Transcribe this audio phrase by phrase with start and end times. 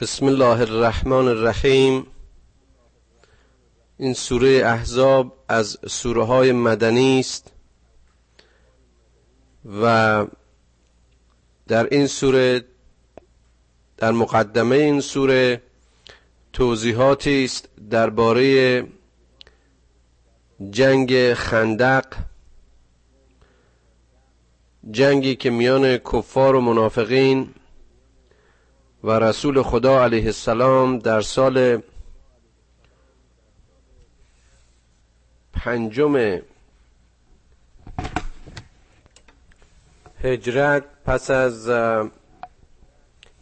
[0.00, 2.06] بسم الله الرحمن الرحیم.
[3.98, 7.52] این سوره احزاب از سوره های مدنی است
[9.80, 10.26] و
[11.68, 12.64] در این سوره
[13.96, 15.62] در مقدمه این سوره
[16.52, 18.86] توضیحاتی است درباره
[20.70, 22.06] جنگ خندق
[24.90, 27.54] جنگی که میان کفار و منافقین
[29.04, 31.82] و رسول خدا علیه السلام در سال
[35.52, 36.40] پنجم
[40.22, 41.70] هجرت پس از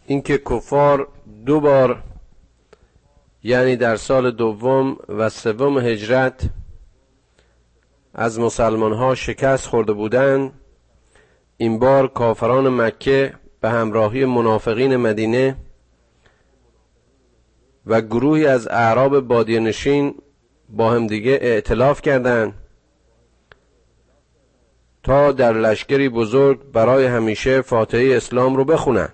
[0.06, 1.08] اینکه کفار
[1.46, 2.02] دو بار
[3.42, 6.50] یعنی در سال دوم و سوم هجرت
[8.14, 10.52] از مسلمان ها شکست خورده بودند
[11.56, 15.56] این بار کافران مکه به همراهی منافقین مدینه
[17.86, 20.14] و گروهی از اعراب بادیه نشین
[20.68, 22.54] با همدیگه ائتلاف کردند
[25.02, 29.08] تا در لشکری بزرگ برای همیشه فاتحه اسلام رو بخونن.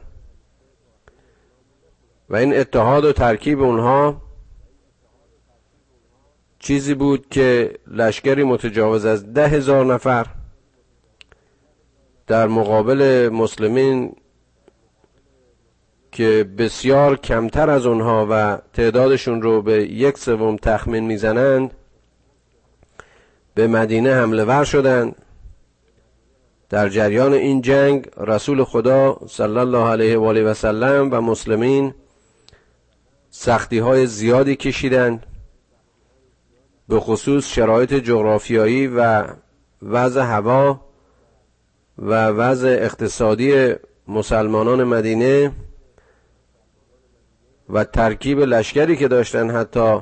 [2.29, 4.23] و این اتحاد و ترکیب اونها
[6.59, 10.27] چیزی بود که لشکری متجاوز از ده هزار نفر
[12.27, 14.17] در مقابل مسلمین
[16.13, 21.71] که بسیار کمتر از اونها و تعدادشون رو به یک سوم تخمین می‌زنند
[23.55, 25.17] به مدینه حمله ور شدند.
[26.71, 31.95] در جریان این جنگ رسول خدا صلی الله علیه و آله و سلم و مسلمین
[33.31, 35.27] سختی های زیادی کشیدند
[36.89, 39.25] به خصوص شرایط جغرافیایی و
[39.83, 40.81] وضع هوا
[41.99, 43.75] و وضع اقتصادی
[44.09, 45.53] مسلمانان مدینه.
[47.73, 49.99] و ترکیب لشکری که داشتن حتی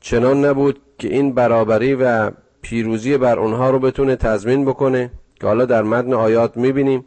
[0.00, 2.30] چنان نبود که این برابری و
[2.62, 7.04] پیروزی بر اونها رو بتونه تضمین بکنه که حالا در متن آیات می‌بینیم.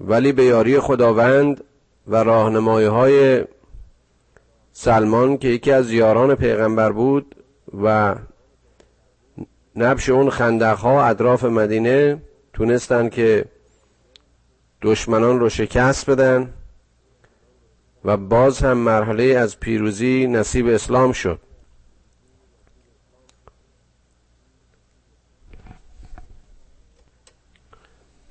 [0.00, 1.64] ولی به یاری خداوند
[2.06, 3.44] و راهنمایی های
[4.72, 7.34] سلمان که یکی از یاران پیغمبر بود
[7.82, 8.14] و
[9.76, 12.22] نبش اون خندقها اطراف مدینه
[12.52, 13.44] تونستن که
[14.82, 16.54] دشمنان رو شکست بدن.
[18.04, 21.40] و باز هم مرحله از پیروزی نصیب اسلام شد.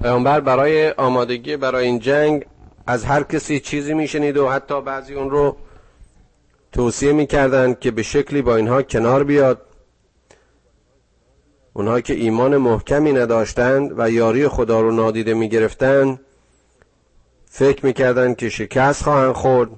[0.02, 2.46] پیامبر برای آمادگی برای این جنگ
[2.88, 5.58] از هر کسی چیزی میشنید و حتی بعضی اون رو
[6.72, 9.62] توصیه می‌کردند که به شکلی با اینها کنار بیاد.
[11.74, 16.20] اونها که ایمان محکمی نداشتند و یاری خدا رو نادیده می‌گرفتند
[17.54, 19.70] فکر می‌کردند که شکست خواهند خورد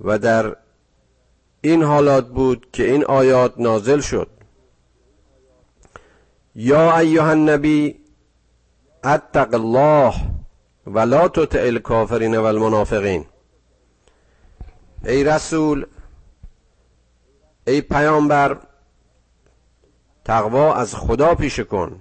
[0.00, 0.56] و در
[1.60, 4.28] این حالات بود که این آیات نازل شد.
[6.54, 8.00] یا ایها النبی
[9.04, 10.14] اتق الله
[10.86, 13.26] ولا تطع الکافرین و المنافقین
[15.04, 15.86] ای رسول
[17.66, 18.58] ای پیامبر
[20.24, 22.00] تقوا از خدا پیشه کن.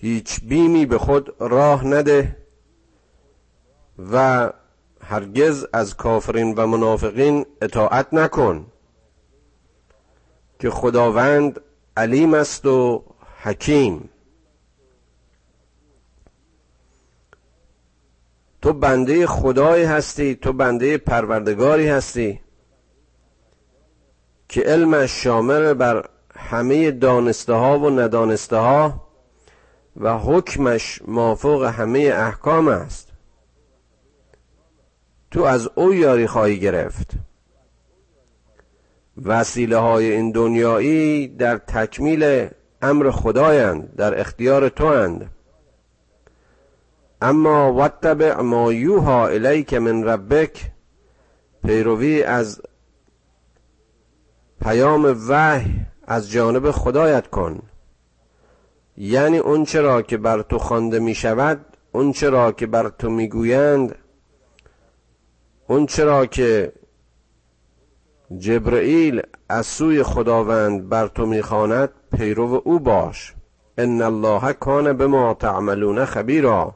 [0.00, 2.36] هیچ بیمی به خود راه نده
[4.12, 4.50] و
[5.00, 8.66] هرگز از کافرین و منافقین اطاعت نکن
[10.58, 11.60] که خداوند
[11.96, 13.04] علیم است و
[13.42, 14.08] حکیم.
[18.62, 22.40] تو بنده خدایی هستی تو بنده پروردگاری هستی
[24.48, 29.07] که علمش شامل بر همه دانسته ها و ندانسته ها
[29.98, 33.08] و حکمش مافوق همه احکام است.
[35.30, 37.10] تو از او یاری خواهی گرفت.
[39.24, 42.48] وسیله های این دنیایی در تکمیل
[42.82, 45.30] امر خدایند در اختیار تو اند
[47.20, 50.70] اما واتبع ما یوها الیک من ربک
[51.64, 52.62] پیروی از
[54.60, 57.67] پیام وحی از جانب خدایت کن.
[59.00, 61.60] یعنی اون چرا که بر تو خوانده می شود
[61.92, 63.94] اون چرا که بر تو می‌گویند
[65.66, 66.72] اون چرا که
[68.38, 73.34] جبرئیل از سوی خداوند بر تو می‌خواند پیرو او باش.
[73.78, 76.74] ان الله کان به ما تعملون خبیرا.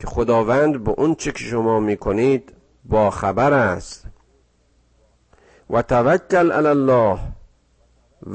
[0.00, 2.52] که خداوند به اون چه که شما می‌کنید
[2.84, 4.06] با خبر است.
[5.70, 7.18] و توکل علی الله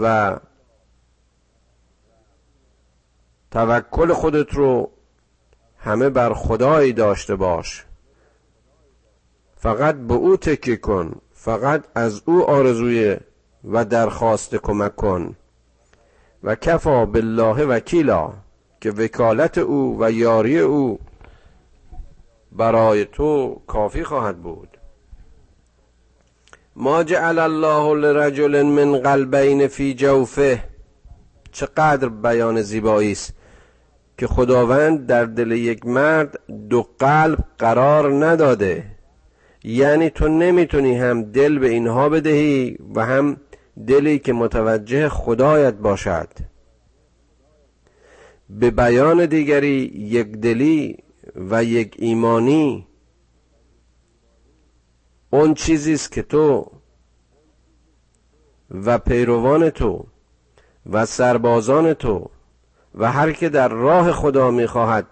[0.02, 0.36] و
[3.52, 4.92] توکل خودت رو
[5.78, 7.86] همه بر خدایی داشته باش.
[9.56, 13.18] فقط به او تکیه کن فقط از او آرزوی
[13.64, 15.36] و درخواست کمک کن.
[16.44, 18.34] و کفا بالله وکیلا
[18.82, 21.00] که وکالت او و یاری او
[22.52, 24.78] برای تو کافی خواهد بود.
[26.76, 30.64] ما جعل الله لرجل من قلبین فی جوفه.
[31.52, 33.34] چقدر بیان زیبایی است.
[34.20, 36.40] که خداوند در دل یک مرد
[36.70, 38.86] دو قلب قرار نداده.
[39.64, 43.38] یعنی تو نمی‌تونی هم دل به اینها بدهی و هم
[43.88, 46.28] دلی که متوجه خدایت باشد.
[48.50, 50.98] به بیان دیگری یک دلی
[51.36, 52.88] و یک ایمانی
[55.30, 56.72] اون چیزی است که تو
[58.72, 60.08] و پیروان تو
[60.86, 62.30] و سربازان تو
[62.96, 65.06] و هر که در راه خدا می‌خواهد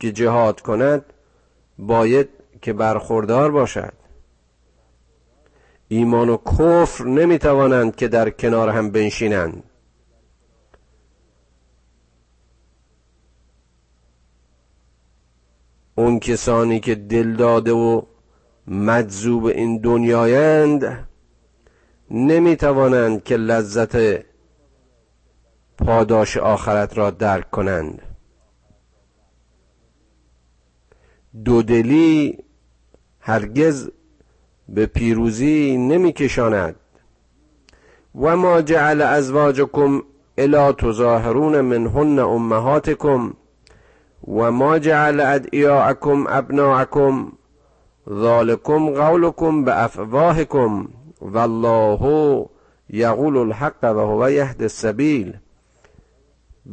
[0.00, 1.04] که جهاد کند
[1.78, 2.28] باید
[2.62, 3.92] که برخوردار باشد.
[5.88, 9.62] ایمان و کفر نمی‌توانند که در کنار هم بنشینند.
[15.94, 18.02] اون کسانی که دل داده و
[18.66, 21.08] مجذوب این دنیایند
[22.10, 23.96] نمی‌توانند که لذت
[25.78, 28.02] پاداش آخرت را درک کنند.
[31.44, 32.38] دودلی
[33.20, 33.90] هرگز
[34.68, 36.76] به پیروزی نمیکشاند.
[38.14, 40.02] و ما جعل ازواجکم
[40.38, 43.34] الا تظاهرون منهن امهاتکم
[44.28, 47.32] و ما جعل ادعیاءکم ابناءکم
[48.10, 50.88] ذالکم قولکم به افواهکم
[51.20, 52.46] والله
[52.90, 55.38] یقول الحق و هو یهد السبیل.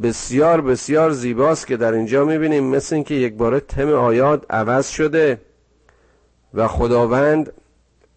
[0.03, 5.41] بسیار بسیار زیباست که در اینجا می‌بینیم مثل اینکه یک بار تم آیات عوض شده
[6.53, 7.53] و خداوند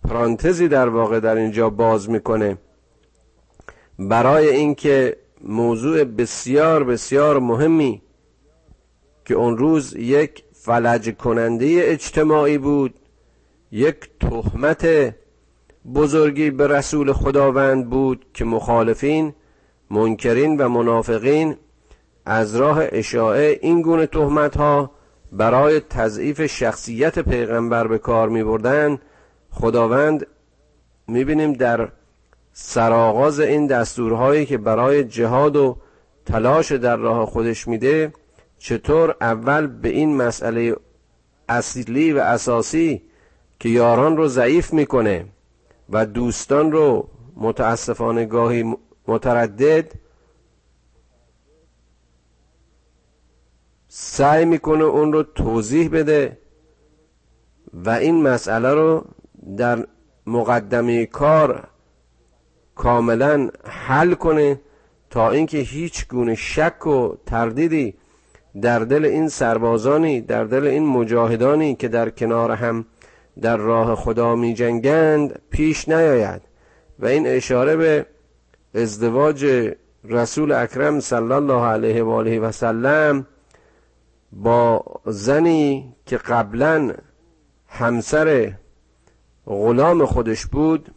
[0.08, 2.58] پرانتزی در واقع در اینجا باز می‌کنه.
[3.98, 8.02] برای اینکه موضوع بسیار بسیار مهمی
[9.24, 12.94] که اون روز یک فلج کننده اجتماعی بود
[13.72, 15.14] یک تهمت
[15.94, 19.34] بزرگی به رسول خداوند بود که مخالفین
[19.90, 21.56] منکرین و منافقین
[22.30, 24.90] از راه اشاعه این گونه تهمت ها
[25.32, 28.98] برای تضعیف شخصیت پیغمبر به کار می بردن
[29.50, 30.26] خداوند
[31.06, 31.88] می بینیم در
[32.52, 35.76] سرآغاز این دستورهایی که برای جهاد و
[36.26, 38.12] تلاش در راه خودش میده
[38.58, 40.76] چطور اول به این مسئله
[41.48, 43.02] اصلی و اساسی
[43.60, 45.24] که یاران رو ضعیف می‌کنه
[45.90, 48.76] و دوستان رو متاسفانه گاهی
[49.06, 49.92] متردد
[53.88, 56.38] سعی می‌کنه اون رو توضیح بده
[57.74, 59.04] و این مسئله رو
[59.56, 59.86] در
[60.26, 61.68] مقدمه کار
[62.74, 64.60] کاملا حل کنه
[65.10, 67.94] تا اینکه هیچ گونه شک و تردیدی
[68.62, 72.84] در دل این سربازانی در دل این مجاهدانی که در کنار هم
[73.40, 76.42] در راه خدا می جنگند پیش نیاید.
[76.98, 78.06] و این اشاره به
[78.74, 79.72] ازدواج
[80.04, 83.26] رسول اکرم صلی الله علیه و آله و سلم
[84.32, 86.94] با زنی که قبلا
[87.68, 88.52] همسر
[89.46, 90.94] غلام خودش بود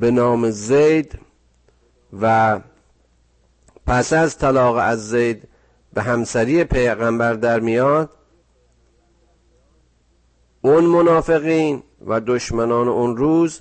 [0.00, 1.18] به نام زید
[2.20, 2.60] و
[3.86, 5.48] پس از طلاق از زید
[5.94, 8.10] به همسری پیغمبر در میاد
[10.62, 13.60] اون منافقین و دشمنان اون روز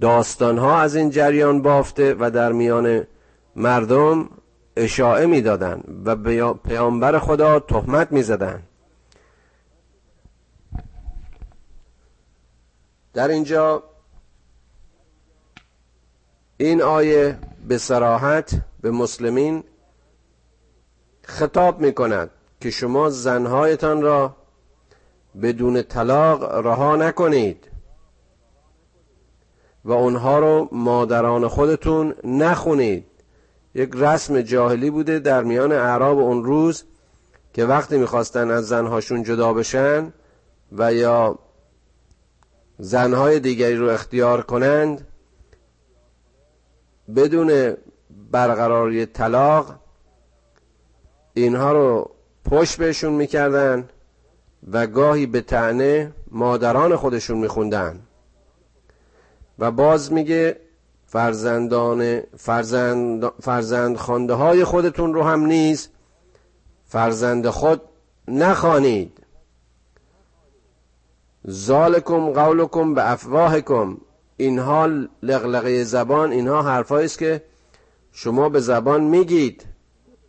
[0.00, 3.06] داستانها از این جریان بافته و در میان
[3.56, 4.28] مردم
[4.76, 8.62] اشاعه می‌دادند و پیامبر خدا تهمت می‌زدند
[13.14, 13.82] در اینجا
[16.56, 19.64] این آیه به سراحت به مسلمین
[21.24, 22.30] خطاب می کند
[22.60, 24.36] که شما زنهایتان را
[25.42, 27.68] بدون طلاق رها نکنید
[29.84, 33.15] و اونها رو مادران خودتون نخونید.
[33.76, 36.84] یک رسم جاهلی بوده در میان اعراب اون روز
[37.52, 40.12] که وقتی می‌خواستن از زنهاشون جدا بشن
[40.72, 41.38] و یا
[42.78, 45.06] زنهای دیگری رو اختیار کنند
[47.16, 47.76] بدون
[48.32, 49.74] برقراری طلاق
[51.34, 52.10] اینها رو
[52.44, 53.88] پشت بهشون می‌کردن
[54.72, 58.00] و گاهی به تعنه مادران خودشون میخوندن.
[59.58, 60.65] و باز میگه
[61.06, 65.88] فرزندان فرزند, فرزند خانده های خودتون رو هم نیز
[66.84, 67.80] فرزند خود
[68.28, 69.26] نخوانید.
[71.50, 73.98] ذالکم قولکم به افواهکم.
[74.36, 74.88] اینها
[75.22, 77.42] لغلقه زبان اینها حرفایی است که
[78.12, 79.64] شما به زبان میگید.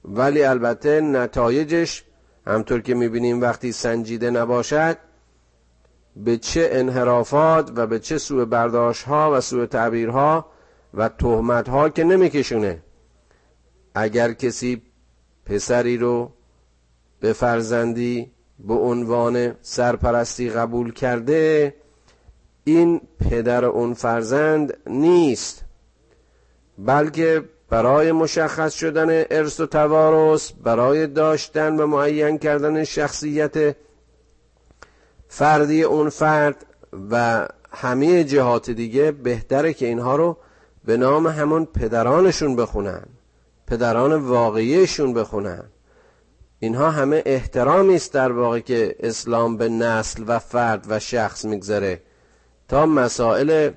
[0.06, 2.04] ولی البته نتایجش
[2.48, 4.98] همطور که می‌بینیم وقتی سنجیده نباشد
[6.16, 10.46] به چه انحرافات و به چه سوء برداشت ها و سوء تعبیرها
[10.98, 12.82] و تهمت ها که نمیکشونه.
[13.96, 14.82] اگر کسی
[15.46, 16.32] پسری رو
[17.20, 21.74] به فرزندی به عنوان سرپرستی قبول کرده
[22.64, 25.64] این پدر اون فرزند نیست.
[26.78, 33.76] بلکه برای مشخص شدن ارث و توارث برای داشتن و معین کردن شخصیت
[35.28, 36.66] فردی اون فرد
[37.12, 40.38] و همه جهات دیگه بهتره که اینها رو
[40.88, 43.04] به نام همون پدرانشون بخونن
[43.68, 45.64] پدران واقعیشون بخونن.
[46.60, 52.02] اینها همه احترامی است در واقع که اسلام به نسل و فرد و شخص میگذره
[52.68, 53.72] تا مسائل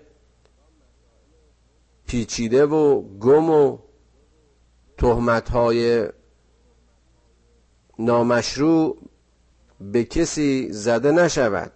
[2.06, 3.78] پیچیده و گم و
[4.98, 6.08] تهمت های
[7.98, 8.98] نامشروع
[9.80, 11.72] به کسی زده نشود.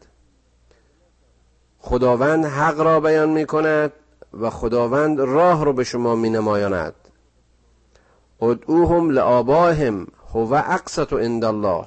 [1.79, 3.93] خداوند حق را بیان می کند
[4.41, 6.95] و خداوند راه رو به شما می نمایاند
[8.43, 11.85] ادعوهم لآباهم هو اقصت عند الله.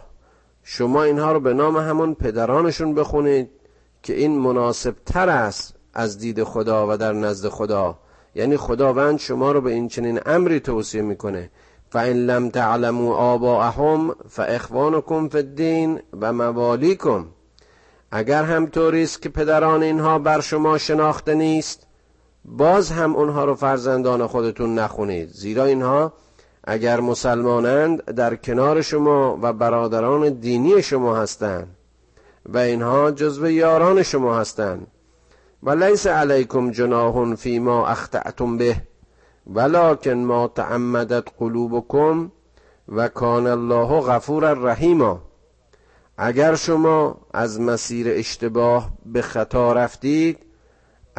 [0.63, 3.49] شما اینها رو به نام همون پدرانشون بخونید
[4.03, 7.97] که این مناسب تر است از دید خدا و در نزد خدا.
[8.35, 11.49] یعنی خداوند شما رو به این چنین امری توصیه می‌کنه.
[11.89, 17.25] فان لم تعلموا آباءهم فاخوانکم فی الدین و موالیکم
[18.11, 21.86] اگر هم طوری است که پدران اینها بر شما شناخته نیست
[22.47, 25.29] باز هم اونها رو فرزندان خودتون نخونید.
[25.29, 26.13] زیرا اینها
[26.63, 31.67] اگر مسلمانند در کنار شما و برادران دینی شما هستند
[32.45, 34.87] و اینها جزو یاران شما هستند.
[35.63, 38.75] و لیس علیکم جناح فیما اخطأتم به
[39.47, 42.31] ولکن ما تعمدت قلوبکم
[42.89, 45.21] و کان الله غفور رحیما.
[46.17, 50.46] اگر شما از مسیر اشتباه به خطا رفتید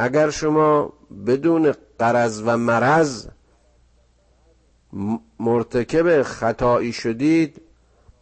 [0.01, 0.93] اگر شما
[1.27, 3.27] بدون قرض و مرض
[5.41, 7.61] مرتکب خطایی شدید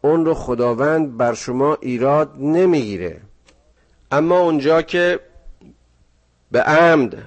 [0.03, 3.21] اون رو خداوند بر شما ایراد نمی‌گیره.
[4.11, 5.21] اما اونجا که
[6.51, 7.23] به عمد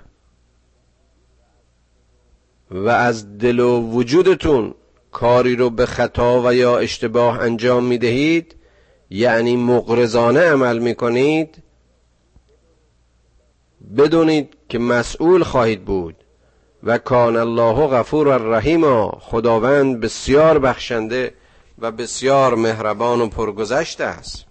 [2.72, 4.74] و از دل و وجودتون
[5.12, 8.56] کاری رو به خطا و یا اشتباه انجام می‌دهید
[9.10, 11.64] یعنی مقرزانه عمل می‌کنید
[13.98, 16.16] بدونید که مسئول خواهید بود
[16.84, 21.34] و کان الله غفور و رحیم خداوند بسیار بخشنده
[21.80, 24.46] و بسیار مهربان و پرگذشته است.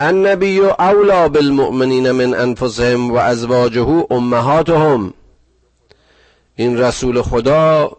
[0.00, 5.14] النبی اولا بالمؤمنین من انفسهم و ازواجه امهاتهم.
[6.56, 7.96] این رسول خدا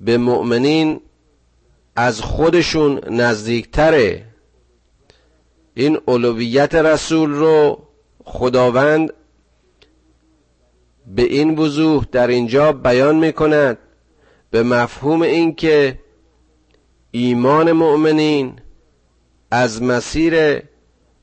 [0.00, 1.00] به مؤمنین
[1.96, 4.24] از خودشون نزدیکتره.
[5.78, 7.78] این اولویت رسول رو
[8.24, 9.12] خداوند
[11.06, 13.78] به این وضوح در اینجا بیان می کند
[14.50, 15.98] به مفهوم اینکه
[17.10, 18.60] ایمان مؤمنین
[19.50, 20.62] از مسیر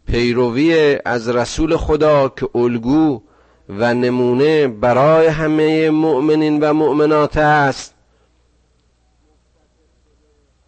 [0.07, 3.21] پیروی از رسول خدا که الگو
[3.69, 7.93] و نمونه برای همه مؤمنین و مؤمنات است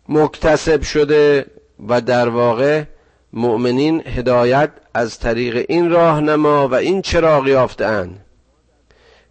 [0.10, 1.46] مکتسب شده
[1.88, 2.84] و در واقع
[3.36, 8.26] مؤمنین هدایت از طریق این راهنما و این چراغ یافتند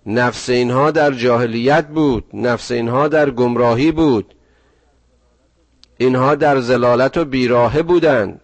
[0.07, 4.35] نفس اینها در جاهلیت بود نفس اینها در گمراهی بود.
[5.97, 8.41] اینها در زلالت و بیراهه بودند.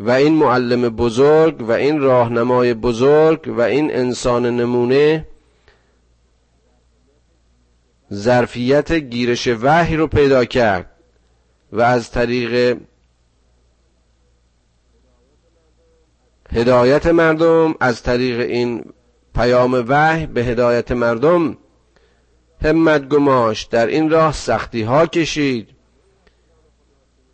[0.00, 5.26] و این معلم بزرگ و این راهنمای بزرگ و این انسان نمونه
[8.12, 10.90] ظرفیت گیرش وحی رو پیدا کرد
[11.72, 12.78] و از طریق
[16.54, 18.84] هدایت مردم از طریق این
[19.34, 21.56] پیام وحی به هدایت مردم
[22.64, 25.68] همت گماش در این راه سختی ها کشید.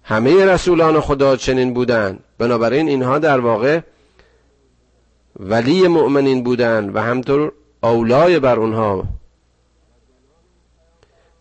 [0.02, 2.24] همه رسولان خدا چنین بودند.
[2.38, 3.80] بنابراین اینها در واقع
[5.40, 9.04] ولی مؤمنین بودند و همطور اولای بر اونها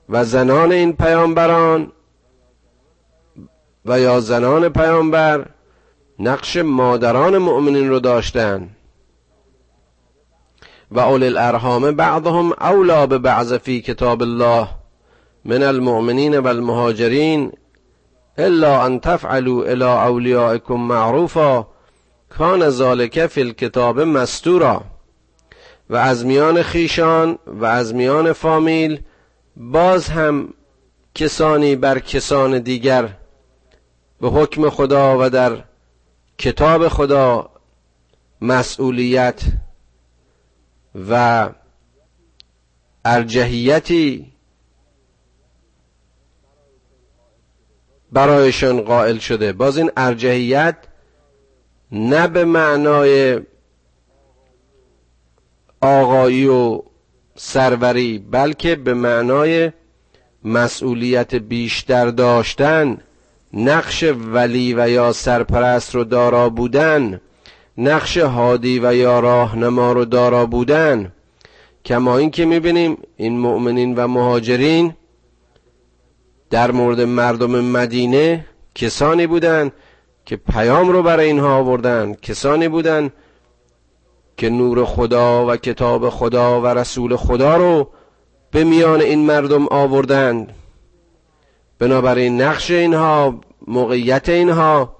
[0.09, 1.91] و زنان این پیامبران
[3.85, 5.45] و یا زنان پیامبر
[6.19, 8.75] نقش مادران مؤمنین رو داشتند
[10.91, 14.67] و اول الارحام بعضهم اولا به بعض فی کتاب الله
[15.45, 17.51] من المؤمنین و المهاجرین
[18.37, 21.67] الا ان تفعلوا الى اولیائکم معروفا
[22.29, 24.81] کان ذالک فی الکتاب مستورا.
[25.89, 28.99] و از میان خیشان و از میان فامیل
[29.57, 30.53] باز هم
[31.15, 33.09] کسانی بر کسان دیگر
[34.21, 35.63] به حکم خدا و در
[36.37, 37.49] کتاب خدا
[38.41, 39.41] مسئولیت
[41.09, 41.49] و
[43.05, 44.31] ارجحیتی
[48.11, 49.53] برایشان قائل شده.
[49.53, 50.75] باز این ارجحیت
[51.91, 53.41] نه به معنای
[55.81, 56.81] آقایی و
[57.35, 59.71] سروری بلکه به معنای
[60.43, 62.97] مسئولیت بیشتر داشتن.
[63.53, 67.21] نقش ولی و یا سرپرست رو دارا بودن
[67.77, 71.11] نقش هادی و یا راهنما رو دارا بودن.
[71.85, 74.93] کما این که می‌بینیم این مؤمنین و مهاجرین
[76.49, 79.71] در مورد مردم مدینه کسانی بودند
[80.25, 83.13] که پیام رو برای اینها آوردن کسانی بودند
[84.37, 87.89] که نور خدا و کتاب خدا و رسول خدا رو
[88.51, 90.53] به میان این مردم آوردند
[91.79, 94.95] بنابراین نقش اینها موقعیت اینها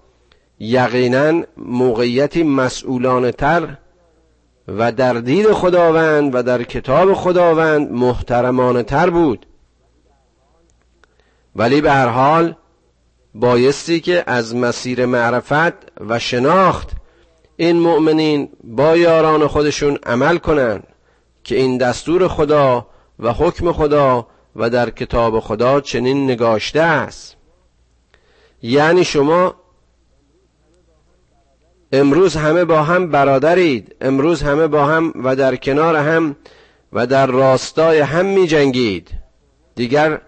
[0.60, 3.78] یقینا موقعیتی مسئولانه تر
[4.68, 9.46] و در دید خداوند و در کتاب خداوند محترمانه تر بود.
[11.56, 12.56] ولی به هر حال
[13.36, 15.74] بایستی که از مسیر معرفت
[16.10, 16.92] و شناخت
[17.56, 20.84] این مؤمنین با یاران خودشون عمل کنند
[21.44, 22.88] که این دستور خدا
[23.20, 27.36] و حکم خدا و در کتاب خدا چنین نگاشته است.
[28.62, 29.56] یعنی شما
[31.92, 36.36] امروز همه با هم برادرید امروز همه با هم و در کنار هم
[36.94, 39.12] و در راستای هم می جنگید
[39.76, 40.22] دیگر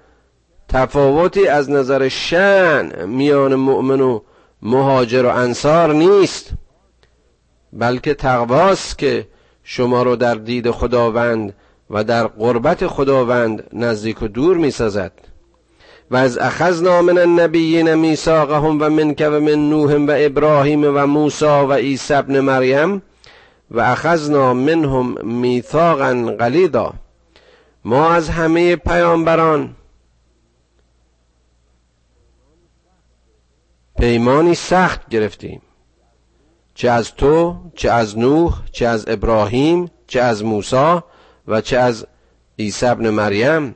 [0.69, 4.19] تفاوتی از نظر شن میان مؤمن و
[4.61, 6.49] مهاجر و انصار نیست
[7.73, 9.27] بلکه تقواست که
[9.63, 11.53] شما رو در دید خداوند
[11.89, 15.11] و در قربت خداوند نزدیک و دور می سازد
[16.11, 21.45] و از اخذنا من النبیین میثاقهم و منک و من نوح و ابراهیم و موسی
[21.45, 23.01] و عیسی ابن مریم
[23.71, 26.93] و اخذنا منهم میثاقا غلیظا.
[27.85, 29.75] ما از همه پیامبران
[33.99, 35.61] پیمانی سخت گرفتیم.
[36.73, 41.01] چه از تو چه از نوح چه از ابراهیم چه از موسی
[41.49, 42.05] و چه از
[42.59, 43.75] عیسی ابن مریم؟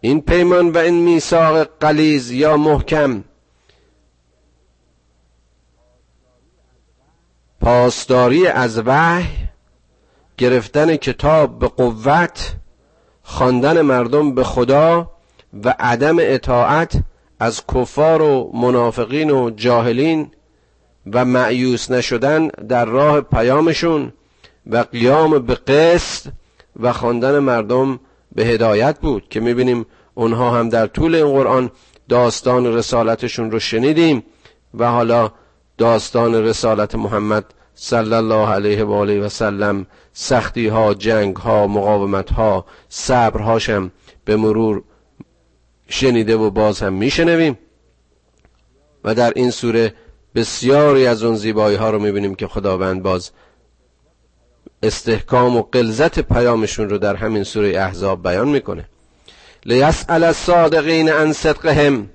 [0.00, 3.24] این پیمان و این میثاق قلیز یا محکم؟
[7.60, 9.26] پاسداری از وحی
[10.38, 12.54] گرفتن کتاب به قوت
[13.22, 15.10] خواندن مردم به خدا
[15.64, 17.02] و عدم اطاعت
[17.40, 20.30] از کفار و منافقین و جاهلین
[21.12, 24.12] و معیوس نشدن در راه پیامشون
[24.66, 26.30] و قیام به قسط
[26.80, 28.00] و خواندن مردم
[28.34, 31.70] به هدایت بود که می‌بینیم اونها هم در طول این قرآن
[32.08, 34.22] داستان رسالتشون رو شنیدیم
[34.74, 35.32] و حالا
[35.78, 42.32] داستان رسالت محمد صلی الله علیه و آله و سلم سختی ها جنگ ها مقاومت
[42.32, 43.92] ها صبر هاشم
[44.24, 44.82] به مرور
[45.88, 47.58] شنیده و باز هم میشنویم
[49.04, 49.94] و در این سوره
[50.34, 53.30] بسیاری از اون زیبایی ها رو می‌بینیم که خداوند باز
[54.82, 58.88] استحکام و قلزت پیامشون رو در همین سوره احزاب بیان می‌کنه.
[59.64, 62.10] لیسأل الصادقین عن صدقهم.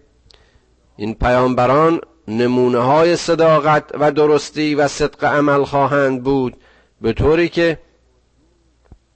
[0.97, 6.57] این پیامبران نمونه های صداقت و درستی و صدق عمل خواهند بود
[7.01, 7.79] به طوری که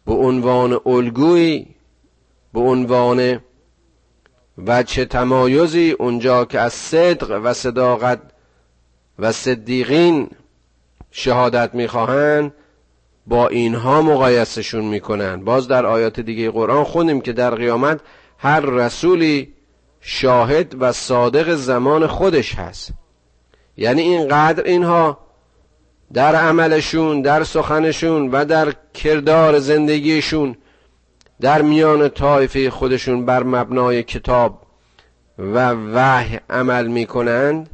[0.05, 1.75] به عنوان الگویی
[2.53, 3.39] به عنوان
[4.57, 8.21] وجه تمایزی اونجا که از صدق و صداقت
[9.19, 10.29] و صدیقین
[11.11, 12.53] شهادت می‌خواهند
[13.27, 15.43] با اینها مقایسشون می‌کنن.
[15.43, 17.99] باز در آیات دیگه قرآن خوندیم که در قیامت
[18.37, 19.53] هر رسولی
[20.01, 22.93] شاهد و صادق زمان خودش هست.
[23.77, 25.17] یعنی اینقدر اینها
[26.13, 30.55] در عملشون در سخنشون و در کردار زندگیشون
[31.41, 34.61] در میان طایفه خودشون بر مبنای کتاب
[35.37, 37.69] و وحی عمل می‌کنند.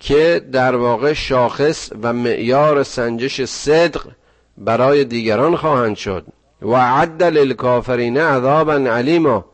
[0.00, 4.06] که در واقع شاخص و معیار سنجش صدق
[4.58, 6.26] برای دیگران خواهند شد.
[6.62, 9.44] و عد للکافرین عذابا علیما.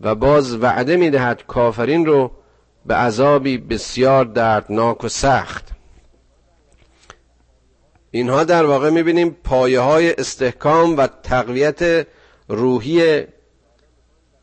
[0.00, 2.30] و باز وعده می‌دهد کافرین رو
[2.86, 5.68] به عذابی بسیار دردناک و سخت.
[8.10, 12.06] اینها در واقع می‌بینیم پایه های استحکام و تقویت
[12.48, 13.26] روحی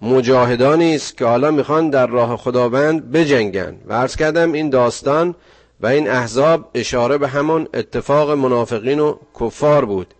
[0.03, 3.75] مجاهدانی است که حالا می‌خوان در راه خداوند بجنگن.
[3.87, 5.35] و عرض کردم این داستان
[5.81, 10.13] و این احزاب اشاره به همون اتفاق منافقین و کفار بود.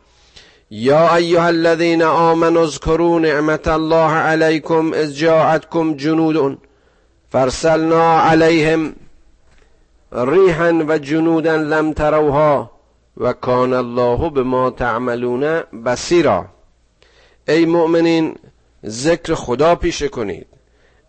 [0.71, 6.57] یا ایها الذین آمنوا اذکروا نعمت الله علیکم اذ جاءتکم جنود
[7.29, 8.95] فرسلنا علیهم
[10.11, 12.71] ریحا و جنودا لم تروها
[13.17, 16.45] و کان الله بما تعملون بصیرا.
[17.47, 18.35] ای مؤمنین
[18.85, 20.47] ذکر خدا پیشه کنید.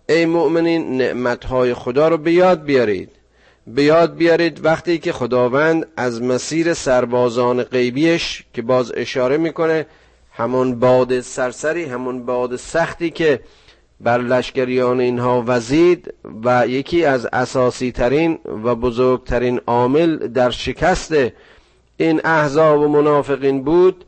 [0.09, 3.11] ای مؤمنین نعمتهای خدا رو به یاد بیارید.
[3.67, 9.87] به یاد بیارید وقتی که خداوند از مسیر سربازان غیبیش که باز اشاره می‌کنه
[10.33, 13.41] همون باد سرسری همون باد سختی که
[14.01, 21.15] بر لشکریان اینها وزید و یکی از اساسی ترین و بزرگترین عامل در شکست
[21.97, 24.05] این احزاب و منافقین بود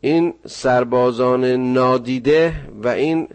[0.00, 3.28] این سربازان نادیده و این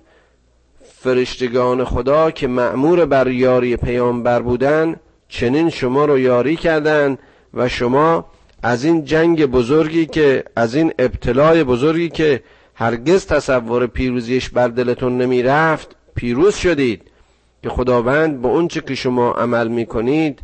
[0.93, 4.95] فرشتگان خدا که معمور بر یاری پیامبر بودن
[5.27, 7.17] چنین شما رو یاری کردن
[7.53, 8.25] و شما
[8.63, 12.43] از این جنگ بزرگی که از این ابتلای بزرگی که
[12.75, 17.01] هرگز تصور پیروزیش بر دلتون نمی رفت پیروز شدید.
[17.63, 20.39] که خداوند به اونچه که شما عمل می کنید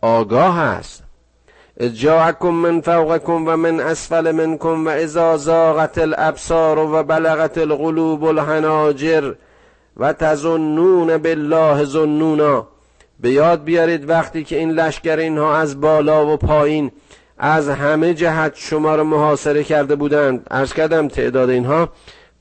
[0.00, 1.04] آگاه است.
[1.80, 8.24] از جاءکم من فوقکم و من اسفل منکم و اذا زاغت الابصار و بلغت القلوب
[8.24, 9.32] الحناجر
[9.96, 12.68] و تظنون بالله ظنونا.
[13.20, 16.90] به یاد بیارید وقتی که این لشکر اینها از بالا و پایین
[17.38, 20.46] از همه جهت شما را محاصره کرده بودند.
[20.50, 21.88] ارز کردم تعداد اینها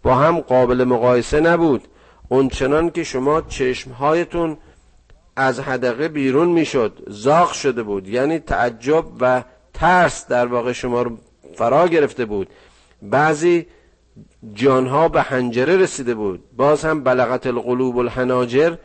[0.04, 1.82] با هم قابل مقایسه نبود.
[2.30, 4.58] اونچنان که شما چشمهایتون
[5.38, 11.17] از حدقه بیرون می‌شد زاغ شده بود یعنی تعجب و ترس در واقع شما رو
[11.56, 12.47] فرا گرفته بود.
[13.02, 13.65] بعضی
[14.54, 16.43] جانها به حنجره رسیده بود.
[16.58, 18.76] باز هم بلغت القلوب الحناجر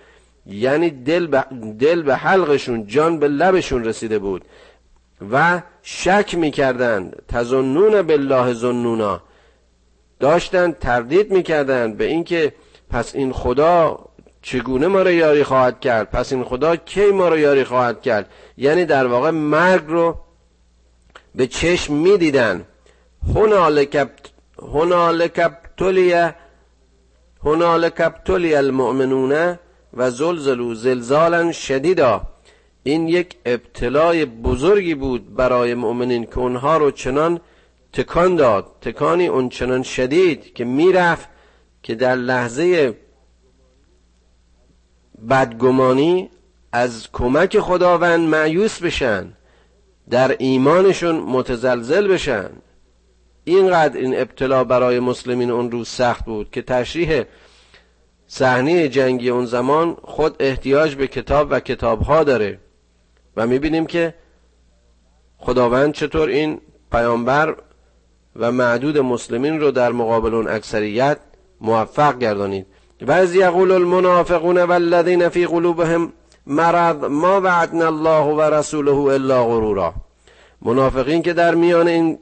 [0.46, 1.44] یعنی دل به,
[1.78, 4.44] دل به حلقشون جان به لبشون رسیده بود.
[5.32, 9.22] و شک می‌کردند تظنون بالله ظنونا.
[10.20, 12.52] داشتن تردید می‌کردند به اینکه
[12.90, 13.98] پس این خدا
[14.42, 18.30] چگونه ما را یاری خواهد کرد؟ پس این خدا کی ما را یاری خواهد کرد؟
[18.56, 20.16] یعنی در واقع مرگ رو
[21.34, 22.64] به چشم می‌دیدن
[23.34, 24.08] هنالک
[27.44, 28.00] هنالک
[28.54, 29.58] المؤمنون
[29.94, 32.22] و زلزلو زلزالا شدیدا.
[32.82, 37.40] این یک ابتلای بزرگی بود برای مؤمنین که اونها رو چنان
[37.92, 38.66] تکان داد.
[38.80, 41.28] تکانی اون چنان شدید که می‌رفت
[41.82, 42.94] که در لحظه
[45.30, 46.30] بدگمانی
[46.72, 49.32] از کمک خداوند معیوس بشن
[50.10, 52.50] در ایمانشون متزلزل بشن.
[53.44, 57.22] اینقدر این ابتلا برای مسلمین اون روز سخت بود که تشریح
[58.26, 62.58] صحنه جنگی اون زمان خود احتیاج به کتاب و کتابها داره
[63.36, 64.14] و می‌بینیم که
[65.38, 66.60] خداوند چطور این
[66.92, 67.56] پیامبر
[68.36, 71.18] و معدود مسلمین رو در مقابل اون اکثریت
[71.60, 72.66] موفق گردانید.
[73.10, 76.12] از یقول المنافقون والذین فی قلوبهم
[76.46, 79.94] مرض ما وعدنا الله و رسوله الا غرورا.
[80.62, 82.18] منافقین که در میان این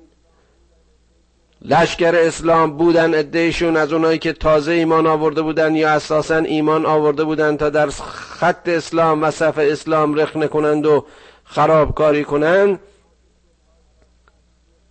[1.63, 7.25] لشکر اسلام بودن ادهشون از اونایی که تازه ایمان آورده بودن یا اساسا ایمان آورده
[7.25, 11.07] بودن تا در خط اسلام و صف اسلام رخ کنند و
[11.45, 12.81] خرابکاری کنند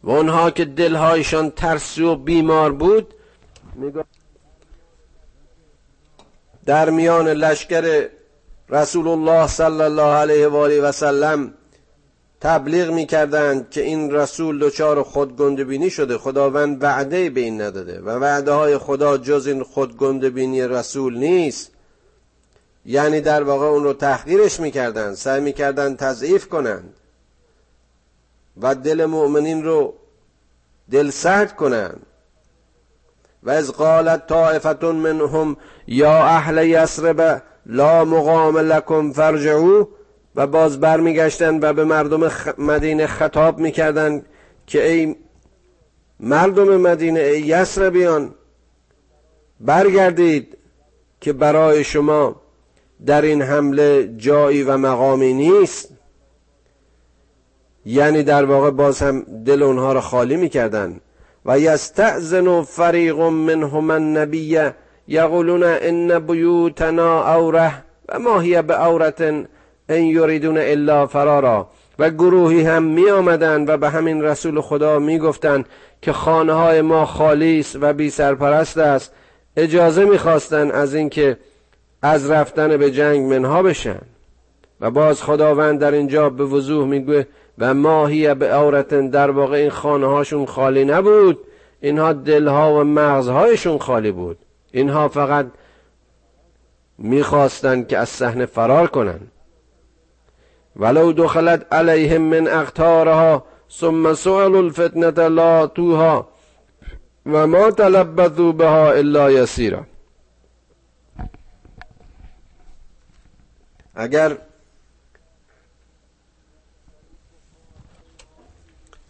[0.04, 3.14] و اونها که دلهایشان ترسی و بیمار بود
[6.70, 8.08] در میان لشکر
[8.70, 11.54] رسول الله صلی الله علیه و آله و سلم
[12.42, 16.18] تبلیغ می‌کردند که این رسول دچار خودگندبینی شده.
[16.18, 21.72] خداوند وعده به این نداده و وعده های خدا جز این خودگندبینی رسول نیست.
[22.86, 26.94] یعنی در واقع اون رو تحقیرش می‌کردند سعی می‌کردند تضعیف کنند
[28.62, 29.94] و دل مؤمنین رو
[30.92, 32.06] دل سرد کنند.
[33.44, 39.86] و از قالت طائفه منهم یا اهل یسرب لا مقام لکم فرجعو.
[40.36, 44.26] و باز برمیگشتن و به مردم مدینه خطاب می‌کردند
[44.68, 45.16] که ای
[46.20, 48.36] مردم مدینه ای یسر بیان
[49.60, 50.58] برگردید
[51.22, 52.42] که برای شما
[53.06, 55.90] در این حمله جایی و مقامی نیست.
[57.86, 61.00] یعنی در واقع باز هم دل اونها را خالی می‌کردن
[61.46, 64.60] و یستعزن فریق منهم النبی
[65.08, 67.74] یقولون ان بیوتنا اوره
[68.10, 69.48] و ما هی به اورتن
[69.90, 71.68] ان یریدون الا فرارا.
[72.00, 75.66] و گروهی هم می آمدن و به همین رسول خدا می گفتن
[76.02, 79.14] که خانه های ما خالی است و بی سرپرست است.
[79.58, 81.38] اجازه می‌خواستن از اینکه
[82.02, 84.02] از رفتن به جنگ منها بشن.
[84.82, 89.70] و باز خداوند در اینجا به وضوح میگه و ماهی به عورتن در واقع این
[89.70, 91.40] خانه هاشون خالی نبود.
[91.82, 94.38] اینها دلها و مغزهایشون خالی بود.
[94.72, 95.46] اینها فقط
[96.98, 99.32] می‌خواستند که از صحنه فرار کنند.
[100.76, 106.28] ولو دخلت علیهم من اختارها ثم سؤال الفتنه لا توها
[107.26, 109.86] و ما تلبثوا بها الا یسیرا.
[113.96, 114.38] اگر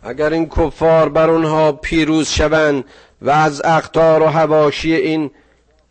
[0.04, 2.84] اگر این کفار بر اونها پیروز شوند
[3.22, 5.32] و از اختار و هواشی این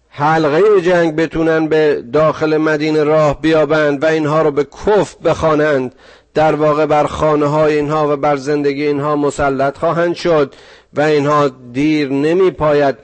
[0.09, 5.95] حلقه جنگ بتونن به داخل مدینه راه بیابند و اینها رو به کف بخوانند
[6.35, 10.55] در واقع بر خانه های اینها و بر زندگی اینها مسلط خواهند شد
[10.95, 12.97] و اینها دیر نمی پاید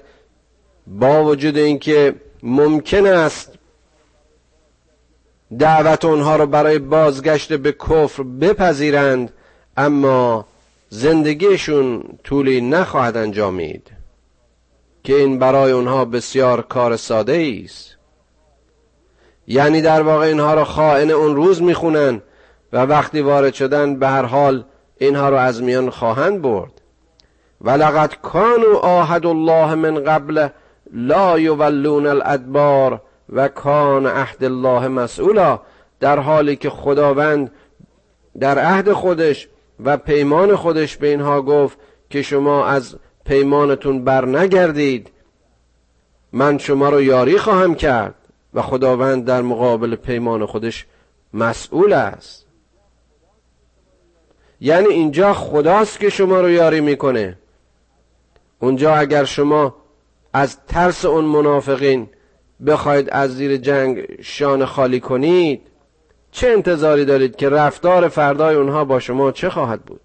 [0.87, 3.53] با وجود اینکه ممکن است
[5.59, 9.33] دعوت اونها رو برای بازگشت به کفر بپذیرند
[9.77, 10.47] اما
[10.97, 13.91] زندگیشون طولی نخواهد انجامید
[15.05, 17.97] که این برای اونها بسیار کار ساده است.
[19.47, 22.23] یعنی در واقع اینها را خائن اون روز می‌خونن
[22.73, 24.65] و وقتی وارد شدن به هر حال
[24.99, 26.81] اینها رو از میان خواهند برد.
[27.61, 30.49] ولقد کانوا آهد الله من قبل
[30.93, 35.61] لا یولون الادبار و کان عهد الله مسئولا
[36.01, 37.51] در حالی که خداوند
[38.39, 39.49] در عهد خودش
[39.85, 41.79] و پیمان خودش به اینها گفت
[42.11, 45.11] که شما از پیمانتون بر نگردید
[46.33, 48.15] من شما رو یاری خواهم کرد
[48.55, 50.87] و خداوند در مقابل پیمان خودش
[51.35, 52.47] مسئول است.
[54.61, 57.39] یعنی اینجا خداست که شما رو یاری می‌کنه.
[58.61, 59.75] اونجا اگر شما
[60.33, 62.09] از ترس اون منافقین
[62.67, 65.63] بخواید از زیر جنگ شان خالی کنید
[66.35, 70.01] چه انتظاری دارید که رفتار فردای اونها با شما چه خواهد بود؟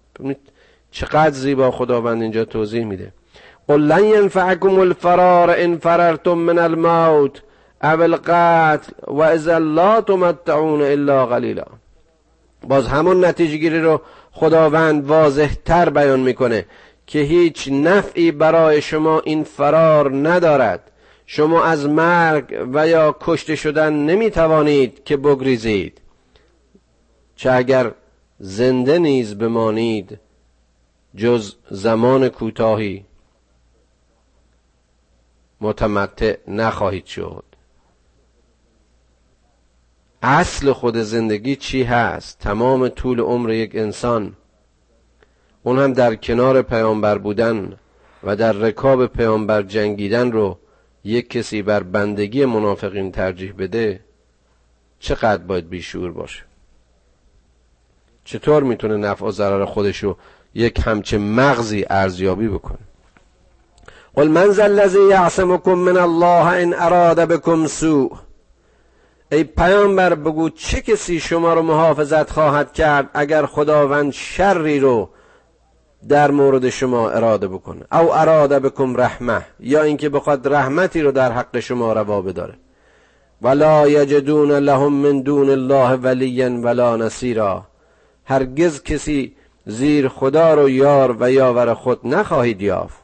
[0.90, 3.12] چقدر زیبا خداوند اینجا توضیح میده.
[3.68, 7.42] قل لن ینفعکم الفرار ان فررتم من الموت
[7.82, 11.64] او القتل و اذا لا تمتعون الا قلیلا.
[12.68, 14.00] باز همون نتیجه گیری رو
[14.32, 16.66] خداوند واضح تر بیان می‌کنه
[17.06, 20.90] که هیچ نفعی برای شما این فرار ندارد.
[21.26, 25.99] شما از مرگ و یا کشته شدن نمی‌توانید که بگریزید.
[27.40, 27.94] چه اگر
[28.38, 30.18] زنده نیز بمانید
[31.16, 33.04] جز زمان کوتاهی
[35.60, 37.44] متمتع نخواهید شد.
[40.22, 44.36] اصل خود زندگی چی هست؟ تمام طول عمر یک انسان.
[45.62, 47.76] اون هم در کنار پیامبر بودن
[48.22, 50.58] و در رکاب پیامبر جنگیدن رو
[51.04, 54.00] یک کسی بر بندگی منافقین ترجیح بده
[54.98, 56.49] چقدر باید بیشور باشه؟
[58.24, 60.16] چطور می‌تونه نفع و ضرر خودشو
[60.54, 62.78] یک همچه مغزی ارزیابی بکنه؟
[64.14, 68.10] قل من ذا الذی یعصمکم من الله ان اراد بكم سوء.
[69.32, 75.10] ای پیامبر بگو چه کسی شما رو محافظت خواهد کرد اگر خداوند شری رو
[76.08, 81.32] در مورد شما اراده بکنه؟ او اراده بکم رحمه یا اینکه بخواد رحمتی رو در
[81.32, 82.54] حق شما روا بداره.
[83.42, 87.69] ولا یجدون لهم من دون الله ولیا ولا نصیرا.
[88.30, 92.98] هرگز کسی زیر خدا رو یار و یاور خود نخواهید یافت.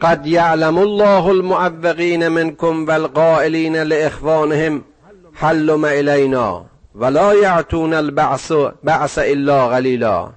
[0.00, 4.84] قد یعلم الله المعوقین منکم والقائلین لاخوانهم
[5.32, 8.52] حلم الینا ولا یعتون البعث
[8.84, 10.32] بعث الا قلیلا.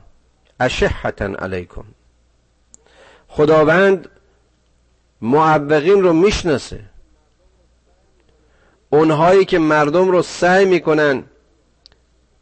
[0.60, 1.84] اشحتا علیکم.
[3.28, 4.10] خداوند
[5.22, 6.80] معوقین رو می‌شناسه.
[8.90, 11.24] اونهایی که مردم رو سعی می‌کنن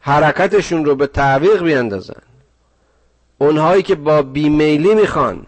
[0.06, 2.22] حرکتشون رو به تعویق بیندازن
[3.38, 5.46] اونهایی که با بیمیلی می‌خوان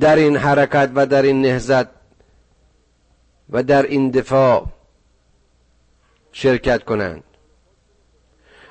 [0.00, 1.86] در این حرکت و در این نهزت
[3.50, 4.66] و در این دفاع
[6.32, 7.24] شرکت کنند.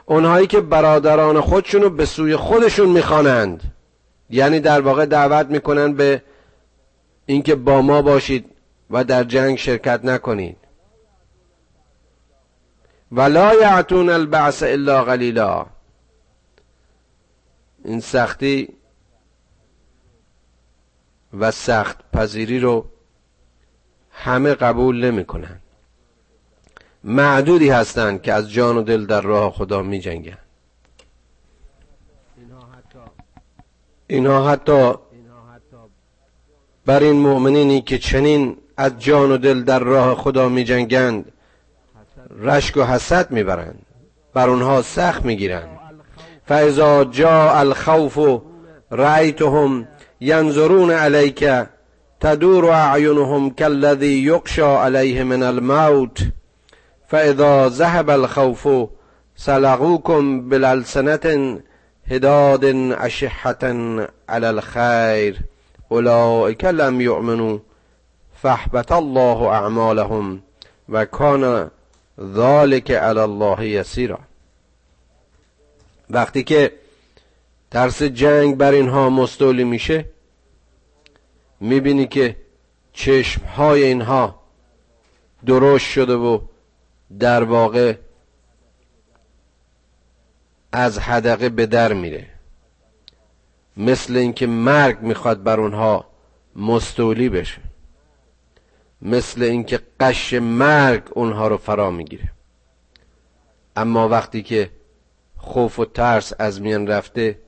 [0.06, 3.74] اونهایی که برادران خودشون رو به سوی خودشون می‌خوانند.
[4.30, 6.22] یعنی در واقع دعوت می‌کنن به
[7.26, 8.46] اینکه با ما باشید
[8.90, 10.65] و در جنگ شرکت نکنید.
[13.12, 15.66] ولا یعتون البعث الا قلیلا
[17.86, 18.70] این سختی
[21.34, 22.86] و سخت پذیری رو
[24.12, 25.60] همه قبول نمی‌کنن
[27.04, 30.38] معدودی هستند که از جان و دل در راه خدا می جنگن.
[34.08, 34.94] اینها حتی
[36.86, 41.32] بر این مؤمنینی که چنین از جان و دل در راه خدا می جنگند
[42.42, 43.86] رشک و حسد می‌برند.
[44.34, 45.80] بر اونها سخت می‌گیرند.
[46.48, 48.42] فاذا جاء الخوف
[48.92, 49.88] رأیتهم
[50.22, 51.46] ینظرون علیک
[52.20, 56.20] تدور اعینهم كالذي یقشى علیه من الموت
[57.08, 58.68] فاذا ذهب الخوف
[59.36, 61.60] سلقوكم بالالسنة
[62.08, 63.64] هداد اشحة
[64.30, 65.40] على الخير
[65.92, 67.58] اولئك لم يؤمنوا
[68.44, 70.42] فاحبط الله اعمالهم
[70.90, 71.70] و کان
[72.20, 74.20] ذالک علی الله یسیرا.
[76.10, 76.72] وقتی که
[77.72, 80.06] ترس جنگ بر اینها مستولی میشه
[81.60, 82.36] می‌بینی که
[82.94, 84.42] چشمهای اینها
[85.46, 86.40] درشت شده و
[87.20, 87.96] در واقع
[90.72, 92.28] از حدقه به در میره.
[93.78, 96.06] مثل اینکه مرگ می‌خواد بر اونها
[96.56, 97.62] مستولی بشه.
[99.06, 102.32] مثل اینکه قش مرگ اونها رو فرا می‌گیره.
[103.76, 104.72] اما وقتی که
[105.38, 107.40] خوف و ترس از میان رفته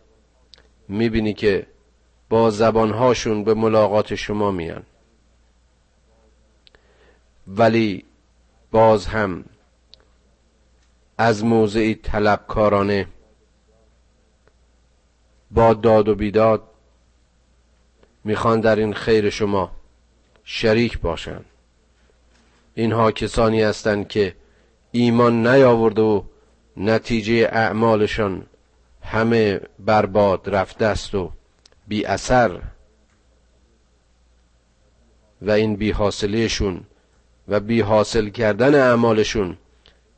[0.87, 1.67] می‌بینی که
[2.29, 4.83] با زبانهاشون به ملاقات شما میان.
[7.47, 8.05] ولی
[8.71, 9.45] باز هم
[11.17, 13.07] از موضعی طلبکارانه
[15.51, 16.63] با داد و بیداد
[18.23, 19.76] می‌خوان در این خیر شما
[20.49, 21.45] شریک باشند.
[22.75, 24.35] اینها کسانی هستند که
[24.91, 26.21] ایمان نیاورده و
[26.77, 28.45] نتیجه اعمالشان
[29.01, 31.31] همه برباد رفته است و
[31.87, 32.61] بی اثر
[35.41, 36.83] و این بی حاصلشون
[37.47, 39.57] و بی حاصل کردن اعمالشون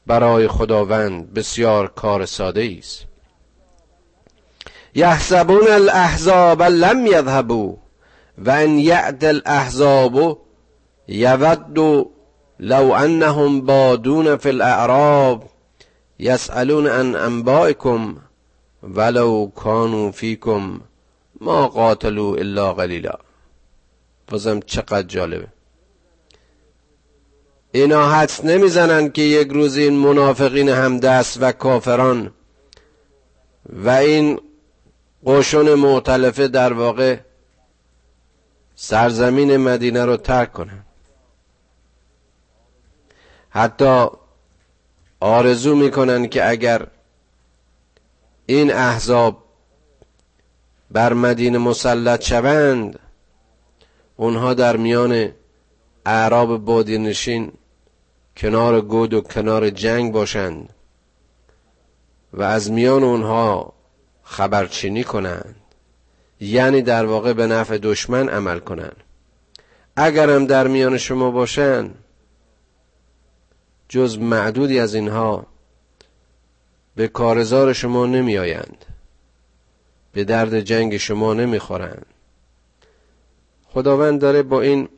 [0.07, 3.05] برای خداوند بسیار کار ساده است.
[4.95, 7.88] یحسبون الاحزاب لم یذهبوا.
[8.45, 10.37] و ان یعد الاحزاب
[11.07, 11.79] یود
[12.59, 15.43] لو انهم بادون فی الاعراب
[16.19, 18.17] یسألون عن انبائکم
[18.83, 20.81] ولو کانوا فیکم
[21.41, 23.13] ما قاتلوا الا قلیلا
[24.27, 25.47] بازم چقدر جالبه.
[27.71, 32.31] اینا حدس نمی‌زنن که یک روز این منافقین همدست و کافران
[33.73, 34.39] و این
[35.25, 37.17] قشون معتلفه در واقع
[38.81, 40.85] سرزمین مدینه رو ترک کنن.
[43.49, 44.07] حتی
[45.19, 46.87] آرزو می‌کنن که اگر
[48.45, 49.43] این احزاب
[50.91, 52.99] بر مدینه مسلط شوند
[54.15, 55.31] اونها در میان
[56.05, 57.51] اعراب بادینشین
[58.37, 60.73] کنار گود و کنار جنگ باشند
[62.33, 63.73] و از میان اونها
[64.23, 65.58] خبرچینی کنند.
[66.39, 68.95] یعنی در واقع به نفع دشمن عمل کنند
[69.95, 71.95] اگرم در میان شما باشند
[73.89, 75.45] جز معدودی از اینها
[76.95, 78.85] به کارزار شما نمی آیند
[80.13, 82.05] به درد جنگ شما نمی‌خورند
[83.65, 84.89] خداوند داره با این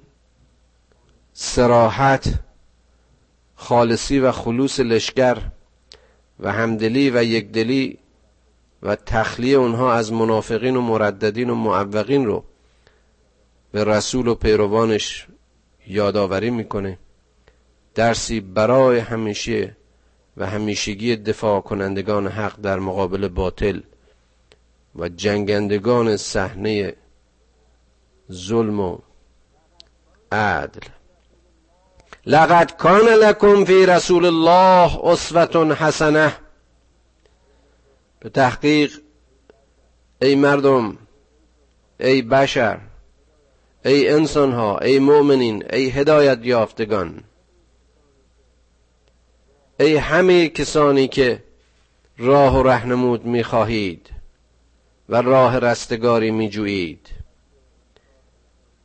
[1.33, 2.33] سراحت
[3.55, 5.37] خالصی و خلوص لشکر
[6.39, 7.97] و همدلی و یکدلی
[8.83, 12.43] و تخلیه اونها از منافقین و مرددین و معوقین رو
[13.71, 15.27] به رسول و پیروانش
[15.87, 16.97] یادآوری می‌کنه.
[17.95, 19.75] درسی برای همیشه
[20.37, 23.79] و همیشگی دفاع کنندگان حق در مقابل باطل
[24.95, 26.93] و جنگندگان صحنه
[28.31, 28.97] ظلم و
[30.31, 30.87] عدل.
[32.25, 36.33] لقد کان لکم فی رسول الله اسوه حسنه
[38.21, 38.91] به تحقیق
[40.21, 40.97] ای مردم
[41.99, 42.79] ای بشر
[43.85, 47.23] ای انسان ها ای مؤمنین ای هدایت یافتگان
[49.79, 51.43] ای همه کسانی که
[52.17, 54.09] راه و رهنمود می‌خواهید
[55.09, 57.09] و راه رستگاری میجویید.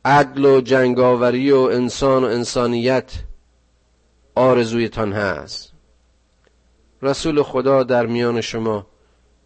[0.05, 3.11] عدل و جنگاوری و انسان و انسانیت
[4.35, 5.73] آرزویتان هست.
[7.01, 8.87] رسول خدا در میان شما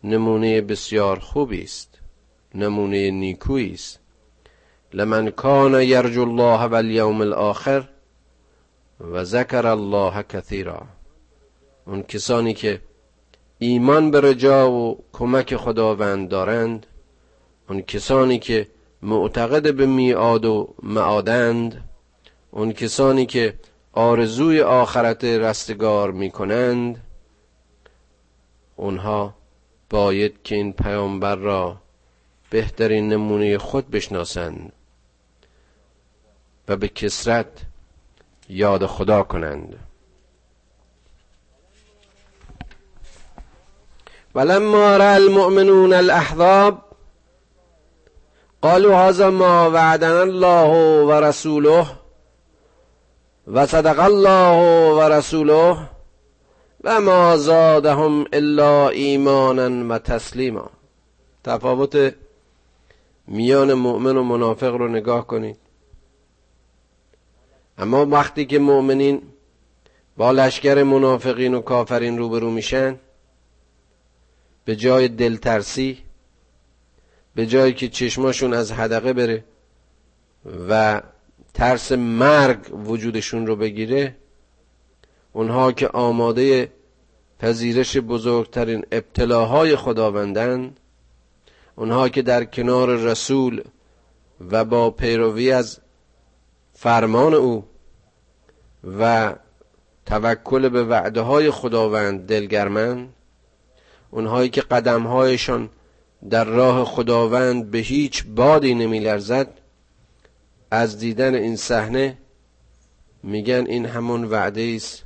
[0.03, 1.99] نمونه بسیار خوبی است.
[2.55, 3.99] نمونه نیکویی است.
[4.93, 7.89] لمن کان یرجو الله و الیوم الاخر
[8.99, 10.81] و ذکر الله کثیرا.
[11.85, 12.81] اون کسانی که
[13.59, 16.85] ایمان به رجا و کمک خداوند دارند
[17.69, 18.67] اون کسانی که
[19.01, 21.83] معتقد به میعاد و معادند
[22.51, 23.53] اون کسانی که
[23.93, 27.03] آرزوی آخرت رستگار می کنند
[28.75, 29.33] اونها
[29.91, 31.77] باید که این پیامبر را
[32.49, 34.71] بهترین نمونه خود بشناسند
[36.67, 37.47] و به کسرت
[38.49, 39.79] یاد خدا کنند.
[44.35, 46.81] ولما را المؤمنون الاحزاب
[48.61, 50.69] قالوا هذا ما وعدنا الله
[51.05, 51.87] ورسوله
[53.47, 54.57] وصدق الله
[54.97, 55.90] ورسوله
[56.83, 60.69] و ما زادهم الا ایمانا و تسلیما.
[61.43, 62.15] تفاوت
[63.27, 65.57] میان مؤمن و منافق رو نگاه کنید.
[67.77, 69.21] اما وقتی که مؤمنین
[70.17, 72.99] با لشکر منافقین و کافرین روبرو میشن
[74.65, 75.97] به جای دلترسی
[77.35, 79.43] به جایی که چشماشون از حدقه بره
[80.69, 81.01] و
[81.53, 84.15] ترس مرگ وجودشون رو بگیره
[85.33, 86.71] اونها که آماده
[87.39, 90.79] پذیرش بزرگترین ابتلاهای خداوندند
[91.75, 93.63] اونها که در کنار رسول
[94.51, 95.79] و با پیروی از
[96.73, 97.63] فرمان او
[98.99, 99.33] و
[100.05, 103.13] توکل به وعده های خداوند دلگرمند
[104.11, 105.69] اونهایی که قدمهایشان
[106.29, 109.47] در راه خداوند به هیچ بادی نمیلرزد
[110.71, 112.17] از دیدن این صحنه
[113.23, 115.03] میگن این همون وعده است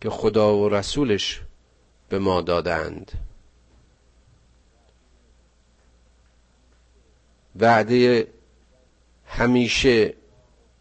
[0.00, 1.40] که خدا و رسولش
[2.08, 3.12] به ما دادند.
[7.56, 8.28] وعده
[9.26, 10.14] همیشه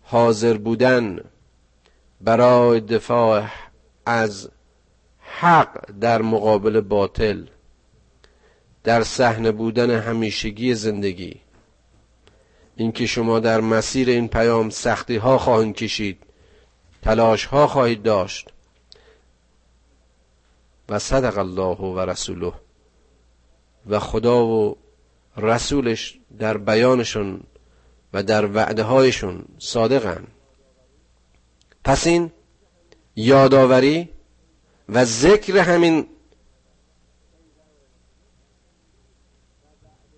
[0.03, 1.19] حاضر بودن
[2.21, 3.47] برای دفاع
[4.05, 4.49] از
[5.19, 7.45] حق در مقابل باطل
[8.83, 11.41] در صحنه بودن همیشگی زندگی.
[12.75, 16.23] اینکه شما در مسیر این پیام سختی ها خواهید کشید
[17.01, 18.49] تلاش ها خواهید داشت.
[20.89, 22.53] و صدق الله و رسوله.
[23.89, 24.77] و خدا و
[25.37, 27.43] رسولش در بیانشون
[28.13, 30.27] و در وعده هایشون صادقن.
[31.83, 32.31] پس این
[33.15, 34.09] یادآوری
[34.89, 36.07] و ذکر همین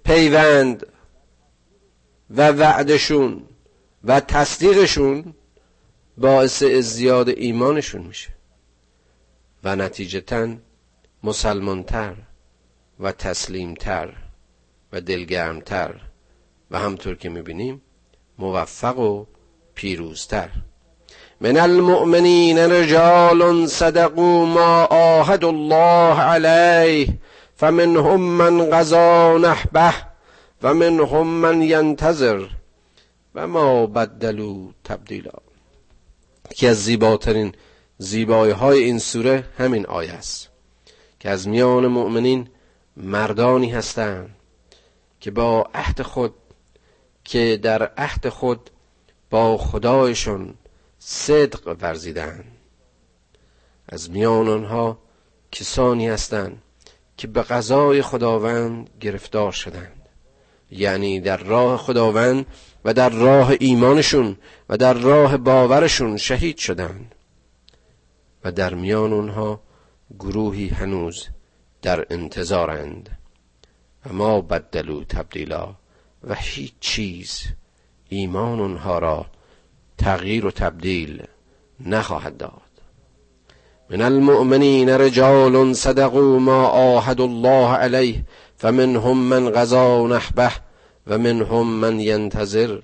[0.03, 0.85] پیوند
[2.29, 3.43] و وعدشون
[4.03, 5.33] و تصدیقشون
[6.17, 8.38] باعث ازدیاد ایمانشون میشه.
[9.63, 10.47] و نتیجتا
[11.23, 12.13] مسلمانتر
[12.99, 14.13] و تسلیمتر
[14.93, 15.95] و دلگرمتر
[16.71, 17.81] و همطور که می‌بینیم
[18.37, 19.25] موفق و
[19.75, 20.49] پیروزتر.
[21.41, 27.17] من المؤمنین رجال صدقوا ما آهد الله علیه
[27.55, 29.93] فمنهم من غذا نحبه
[30.63, 32.45] و منهم من ینتظر
[33.35, 35.31] و ما بدلو تبدیلا.
[36.55, 37.53] که از زیباترین
[38.01, 40.49] زیبایی های این سوره همین آیه است
[41.19, 42.47] که از میان مؤمنین
[42.97, 44.35] مردانی هستند
[45.19, 46.33] که با عهد خود
[47.23, 48.69] که در عهد خود
[49.29, 50.53] با خدایشون
[50.99, 52.43] صدق ورزیدن
[53.89, 54.97] از میان آنها
[55.51, 56.61] کسانی هستند
[57.17, 60.09] که به غذای خداوند گرفتار شدند.
[60.71, 62.45] یعنی در راه خداوند
[62.85, 64.37] و در راه ایمانشون
[64.69, 67.15] و در راه باورشون شهید شدند.
[68.43, 69.61] و در میان آنها
[70.19, 71.27] گروهی هنوز
[71.81, 73.17] در انتظارند.
[74.05, 75.75] و ما بدلو تبدیلا
[76.23, 77.43] و هیچ چیز
[78.09, 79.25] ایمان اونها را
[79.97, 81.23] تغییر و تبدیل
[81.79, 82.61] نخواهد داد.
[83.89, 88.25] من المؤمنین رجال صدقوا ما آهد الله علیه
[88.57, 90.51] فمنهم من غذا نحبه
[91.07, 92.79] و منهم من ینتظر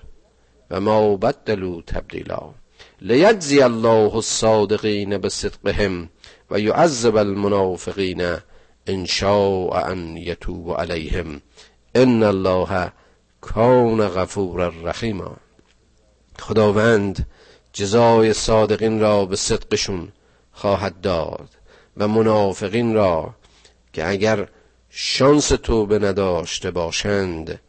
[0.72, 2.54] و ما بدلوا تبدیلا.
[3.02, 6.10] لیجزی الله الصادقین بصدقهم
[6.52, 8.38] و یعذب المنافقین
[8.88, 11.42] ان شاء ان یتوب علیهم.
[11.96, 12.92] ان الله
[13.42, 15.38] کان غفور رحیما.
[16.40, 17.28] خداوند
[17.74, 20.12] جزای صادقین را به صدقشون
[20.52, 21.50] خواهد داد
[21.98, 23.36] و منافقین را
[23.94, 24.50] که اگر
[24.90, 27.62] شانس توبه نداشته باشند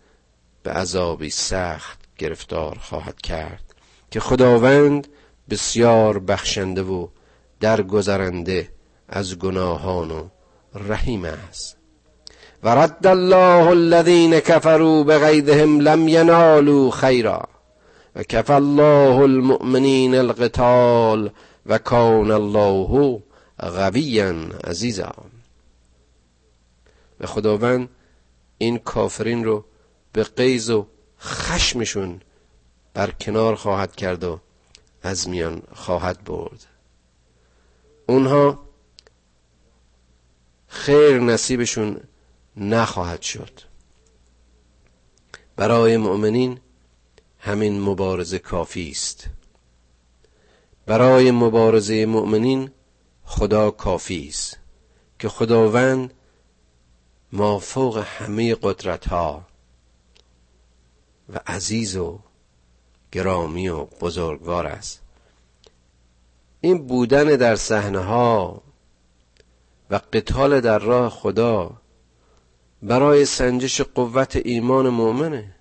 [0.63, 3.75] به عذابی سخت گرفتار خواهد کرد.
[4.11, 5.09] که خداوند
[5.51, 7.09] بسیار بخشنده و
[7.61, 8.69] درگذرنده
[9.09, 10.29] از گناهان و
[10.75, 11.77] رحیم است.
[12.63, 17.49] و رد الله الذين كفروا بغیظهم لم ینالوا خیرا
[18.17, 21.31] و کف الله المؤمنین القتال
[21.67, 23.23] و کان الله
[23.59, 24.35] قویا
[24.65, 25.13] عزیزا.
[27.21, 27.89] و خداوند
[28.59, 29.65] این کافرین رو
[30.13, 30.87] به قیز و
[31.21, 32.21] خشمشون
[32.95, 34.41] بر کنار خواهد کرد و
[35.07, 36.67] از میان خواهد برد.
[38.07, 38.59] اونها
[40.69, 42.01] خیر نصیبشون
[42.57, 43.61] نخواهد شد.
[45.57, 46.61] برای مؤمنین
[47.39, 49.29] همین مبارزه کافی است.
[50.87, 52.71] برای مبارزه مؤمنین
[53.25, 54.59] خدا کافی است
[55.19, 56.15] که خداوند
[57.33, 59.47] ما فوق همه قدرت ها
[61.29, 62.19] و عزیز و
[63.17, 65.03] گرامی و بزرگوار است.
[66.61, 68.63] این بودن در صحنه ها
[69.91, 71.71] و قتال در راه خدا
[72.83, 75.55] برای سنجش قوت ایمان مؤمنه.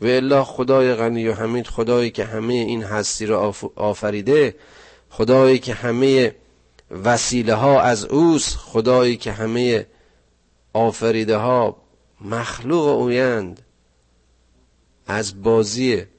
[0.00, 4.54] و الا خدای غنی و حمید خدایی که همه این هستی را آفریده
[5.10, 6.34] خدایی که همه
[6.90, 9.86] وسیله ها از اوست خدایی که همه
[10.72, 11.76] آفریده ها
[12.20, 13.62] مخلوق اویند.
[15.06, 16.11] از بازی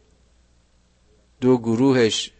[1.44, 2.32] دو گروهش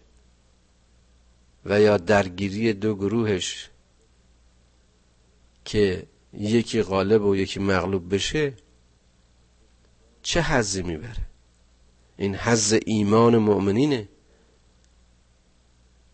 [1.66, 3.70] و یا درگیری دو گروهش
[5.66, 8.54] که یکی غالب و یکی مغلوب بشه
[10.22, 11.28] چه حزی می‌بره؟
[12.18, 14.10] این حز ایمان مؤمنینه.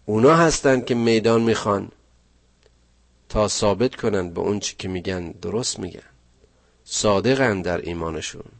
[0.05, 1.91] اونا هستن که میدان می‌خوان
[3.29, 6.09] تا ثابت کنن به اون چی که میگن درست میگن.
[6.83, 8.51] صادقن در ایمانشون.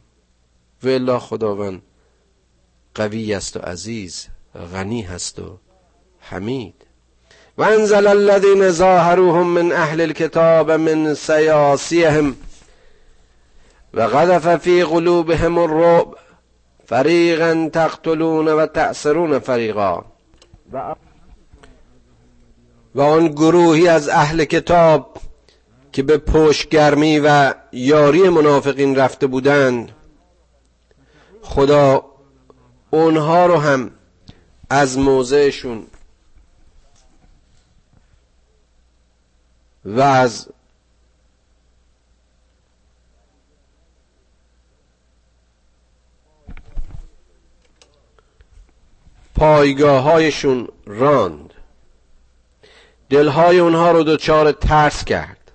[0.82, 1.82] و الا خداوند
[3.00, 4.26] قوی است و عزیز
[4.72, 5.58] غنی هست و
[6.20, 6.74] حمید.
[7.58, 12.36] و انزل الذين ظاهروهم من اهل الكتاب من سیاسیهم
[13.94, 16.16] و غذف فی قلوبهم الرعب
[16.86, 20.04] فریقا تقتلون و تأثرون فریقا.
[22.94, 25.16] و آن گروهی از اهل کتاب
[25.92, 29.92] که به پشتگرمی و یاری منافقین رفته بودند
[31.42, 32.09] خدا
[32.90, 33.90] اونها رو هم
[34.70, 35.86] از موضعشون
[39.84, 40.48] و از
[49.34, 51.54] پایگاه هایشون راند.
[53.10, 55.52] دلهای اونها رو دچار ترس کرد.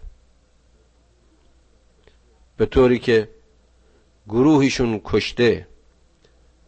[2.58, 3.30] به طوری که
[4.28, 5.68] گروهیشون کشته.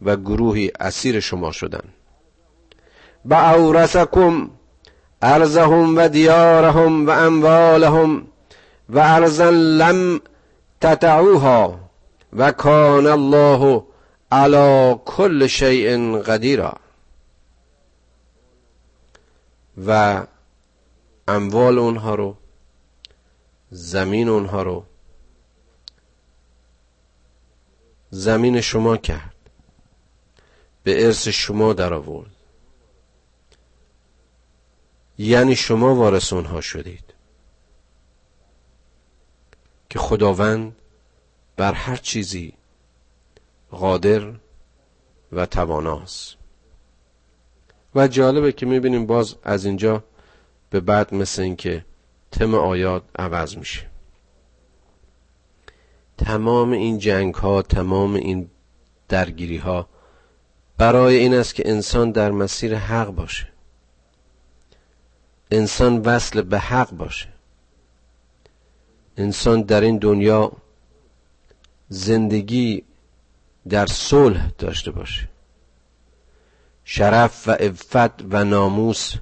[0.02, 1.84] و گروهی اسیر شما شدن.
[3.24, 4.50] با اورسکم
[5.22, 8.26] ارزهم و دیارهم و اموالهم
[8.88, 10.20] و ارزا لم
[10.80, 11.78] تتعوها
[12.32, 13.82] و کان الله
[14.32, 16.74] علی کل شیء قدیرا.
[19.86, 20.22] و
[21.28, 22.36] اموال اونها رو
[23.70, 24.84] زمین اونها رو
[28.10, 29.37] زمین شما کرد.
[30.88, 32.30] به ارث شما در آورد
[35.18, 37.14] یعنی شما وارث اونها شدید.
[39.90, 40.76] که خداوند
[41.56, 42.54] بر هر چیزی
[43.70, 44.32] قادر
[45.32, 46.36] و تواناست.
[47.94, 50.04] و جالبه که می‌بینیم باز از اینجا
[50.70, 51.84] به بعد مثل اینکه
[52.30, 53.90] تم آیات عوض میشه.
[56.18, 58.50] تمام این جنگ ها تمام این
[59.08, 59.88] درگیری ها
[60.78, 63.48] برای این است که انسان در مسیر حق باشه.
[65.50, 67.28] انسان وصل به حق باشه.
[69.16, 70.52] انسان در این دنیا
[71.88, 72.82] زندگی
[73.68, 75.28] در صلح داشته باشه.
[76.84, 79.14] شرف و عفت و ناموس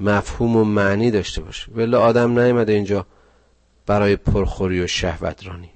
[0.00, 1.72] مفهوم و معنی داشته باشه.
[1.72, 3.06] ولی آدم نیامده اینجا
[3.86, 5.70] برای پرخوری و شهوت رانی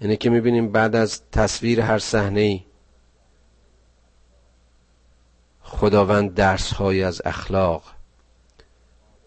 [0.00, 2.62] اینه که می‌بینیم بعد از تصویر هر صحنه ای
[5.70, 7.82] خداوند درس های از اخلاق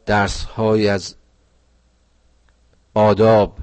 [0.06, 1.16] درس های از
[2.94, 3.58] آداب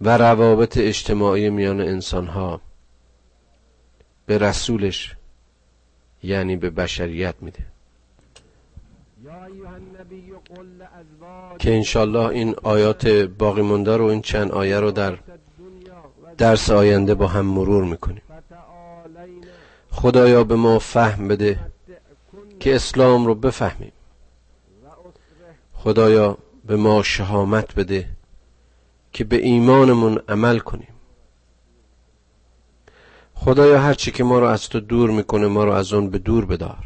[0.00, 2.60] و روابط اجتماعی میان انسان ها
[4.26, 5.16] به رسولش
[6.22, 7.66] یعنی به بشریت میده.
[11.58, 15.18] که انشالله این آیات باقی مونده رو این چند آیه رو در
[16.38, 18.22] درس آینده با هم مرور می‌کنیم.
[20.00, 21.60] خدایا به ما فهم بده
[22.60, 23.92] که اسلام رو بفهمیم.
[25.72, 28.08] خدایا به ما شهامت بده
[29.12, 30.88] که به ایمانمون عمل کنیم.
[33.34, 36.44] خدایا هرچی که ما رو از تو دور می‌کنه ما رو از اون به دور
[36.44, 36.84] بدار.